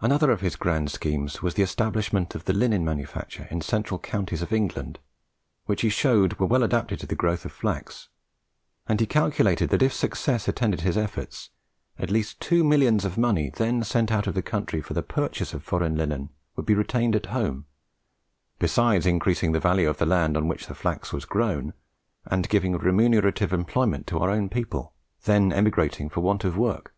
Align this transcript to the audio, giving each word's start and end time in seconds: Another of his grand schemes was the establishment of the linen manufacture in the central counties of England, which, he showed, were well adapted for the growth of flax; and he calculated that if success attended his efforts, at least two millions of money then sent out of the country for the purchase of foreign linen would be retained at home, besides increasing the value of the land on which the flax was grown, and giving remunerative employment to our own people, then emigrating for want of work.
Another 0.00 0.32
of 0.32 0.40
his 0.40 0.56
grand 0.56 0.90
schemes 0.90 1.40
was 1.40 1.54
the 1.54 1.62
establishment 1.62 2.34
of 2.34 2.46
the 2.46 2.52
linen 2.52 2.84
manufacture 2.84 3.46
in 3.48 3.60
the 3.60 3.64
central 3.64 3.96
counties 4.00 4.42
of 4.42 4.52
England, 4.52 4.98
which, 5.66 5.82
he 5.82 5.88
showed, 5.88 6.32
were 6.40 6.48
well 6.48 6.64
adapted 6.64 6.98
for 6.98 7.06
the 7.06 7.14
growth 7.14 7.44
of 7.44 7.52
flax; 7.52 8.08
and 8.88 8.98
he 8.98 9.06
calculated 9.06 9.70
that 9.70 9.80
if 9.80 9.92
success 9.92 10.48
attended 10.48 10.80
his 10.80 10.96
efforts, 10.96 11.50
at 11.96 12.10
least 12.10 12.40
two 12.40 12.64
millions 12.64 13.04
of 13.04 13.16
money 13.16 13.50
then 13.54 13.84
sent 13.84 14.10
out 14.10 14.26
of 14.26 14.34
the 14.34 14.42
country 14.42 14.80
for 14.80 14.94
the 14.94 15.00
purchase 15.04 15.54
of 15.54 15.62
foreign 15.62 15.96
linen 15.96 16.30
would 16.56 16.66
be 16.66 16.74
retained 16.74 17.14
at 17.14 17.26
home, 17.26 17.66
besides 18.58 19.06
increasing 19.06 19.52
the 19.52 19.60
value 19.60 19.88
of 19.88 19.98
the 19.98 20.04
land 20.06 20.36
on 20.36 20.48
which 20.48 20.66
the 20.66 20.74
flax 20.74 21.12
was 21.12 21.24
grown, 21.24 21.72
and 22.26 22.48
giving 22.48 22.76
remunerative 22.76 23.52
employment 23.52 24.08
to 24.08 24.18
our 24.18 24.28
own 24.30 24.48
people, 24.48 24.92
then 25.22 25.52
emigrating 25.52 26.08
for 26.08 26.20
want 26.20 26.42
of 26.42 26.56
work. 26.58 26.92